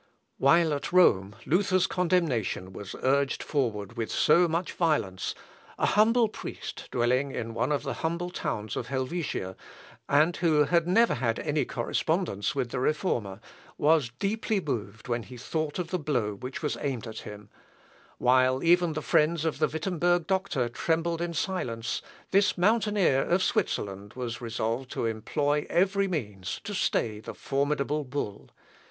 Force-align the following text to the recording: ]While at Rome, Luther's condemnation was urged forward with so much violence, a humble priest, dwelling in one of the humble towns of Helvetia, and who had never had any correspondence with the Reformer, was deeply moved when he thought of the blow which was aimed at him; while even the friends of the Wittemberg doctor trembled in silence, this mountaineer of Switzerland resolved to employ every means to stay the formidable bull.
]While 0.47 0.73
at 0.73 0.91
Rome, 0.91 1.35
Luther's 1.45 1.85
condemnation 1.85 2.73
was 2.73 2.95
urged 3.03 3.43
forward 3.43 3.97
with 3.97 4.11
so 4.11 4.47
much 4.47 4.71
violence, 4.71 5.35
a 5.77 5.85
humble 5.85 6.27
priest, 6.27 6.87
dwelling 6.89 7.29
in 7.29 7.53
one 7.53 7.71
of 7.71 7.83
the 7.83 7.93
humble 8.01 8.31
towns 8.31 8.75
of 8.75 8.87
Helvetia, 8.87 9.55
and 10.09 10.35
who 10.37 10.63
had 10.63 10.87
never 10.87 11.13
had 11.13 11.37
any 11.37 11.65
correspondence 11.65 12.55
with 12.55 12.71
the 12.71 12.79
Reformer, 12.79 13.41
was 13.77 14.09
deeply 14.17 14.59
moved 14.59 15.07
when 15.07 15.21
he 15.21 15.37
thought 15.37 15.77
of 15.77 15.91
the 15.91 15.99
blow 15.99 16.33
which 16.33 16.63
was 16.63 16.77
aimed 16.81 17.05
at 17.05 17.19
him; 17.19 17.51
while 18.17 18.63
even 18.63 18.93
the 18.93 19.03
friends 19.03 19.45
of 19.45 19.59
the 19.59 19.67
Wittemberg 19.67 20.25
doctor 20.25 20.67
trembled 20.67 21.21
in 21.21 21.35
silence, 21.35 22.01
this 22.31 22.57
mountaineer 22.57 23.21
of 23.21 23.43
Switzerland 23.43 24.13
resolved 24.17 24.89
to 24.89 25.05
employ 25.05 25.67
every 25.69 26.07
means 26.07 26.59
to 26.63 26.73
stay 26.73 27.19
the 27.19 27.35
formidable 27.35 28.03
bull. 28.03 28.49